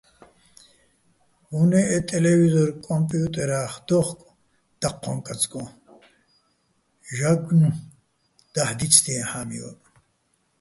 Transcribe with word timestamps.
უ̂ნე 1.59 1.81
ე 1.95 1.97
ტელევიზორ-კომპიუტერა́ხ 2.07 3.73
დოუხკო̆ 3.87 4.35
დაჴჴოჼ-კაწკოჼ, 4.79 5.63
ჟაგნუ́ჲ 7.17 7.77
დაჰ̦ 8.53 8.73
დიცდიეჼ 8.77 9.23
ჰ̦ა́მივაჸ. 9.29 9.77